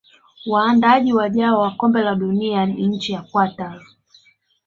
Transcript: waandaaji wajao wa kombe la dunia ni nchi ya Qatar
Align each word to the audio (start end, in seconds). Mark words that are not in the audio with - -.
waandaaji 0.45 1.13
wajao 1.13 1.59
wa 1.59 1.71
kombe 1.71 2.01
la 2.01 2.15
dunia 2.15 2.65
ni 2.65 2.87
nchi 2.87 3.11
ya 3.11 3.21
Qatar 3.21 3.81